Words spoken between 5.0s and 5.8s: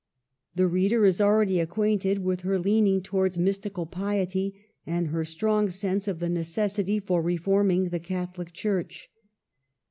her strong